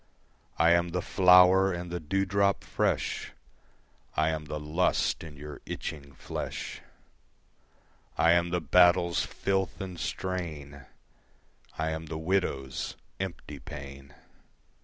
[0.57, 3.33] I am the flower and the dewdrop fresh,
[4.17, 6.81] I am the lust in your itching flesh.
[8.17, 10.87] I am the battle's filth and strain,
[11.77, 14.15] I am the widow's empty pain.